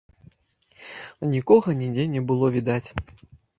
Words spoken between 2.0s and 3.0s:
не было відаць.